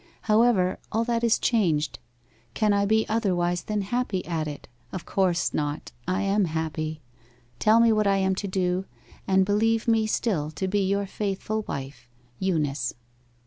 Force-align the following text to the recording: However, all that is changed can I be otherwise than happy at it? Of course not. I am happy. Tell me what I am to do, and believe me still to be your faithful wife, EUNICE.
However, 0.21 0.79
all 0.91 1.03
that 1.03 1.23
is 1.23 1.37
changed 1.37 1.99
can 2.55 2.73
I 2.73 2.85
be 2.87 3.07
otherwise 3.07 3.61
than 3.61 3.81
happy 3.81 4.25
at 4.25 4.47
it? 4.47 4.67
Of 4.91 5.05
course 5.05 5.53
not. 5.53 5.91
I 6.07 6.23
am 6.23 6.45
happy. 6.45 7.01
Tell 7.59 7.79
me 7.79 7.93
what 7.93 8.07
I 8.07 8.17
am 8.17 8.33
to 8.33 8.47
do, 8.47 8.85
and 9.27 9.45
believe 9.45 9.87
me 9.87 10.07
still 10.07 10.49
to 10.57 10.67
be 10.67 10.79
your 10.79 11.05
faithful 11.05 11.65
wife, 11.67 12.09
EUNICE. 12.39 12.95